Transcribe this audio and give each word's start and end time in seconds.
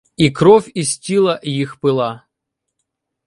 І 0.17 0.29
кров 0.31 0.67
із 0.77 0.97
тіла 0.97 1.39
їх 1.43 1.75
пила. 1.75 2.25